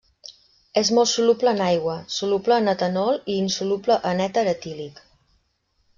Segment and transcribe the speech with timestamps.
[0.81, 5.03] És molt soluble en aigua, soluble en etanol i insoluble en èter etílic.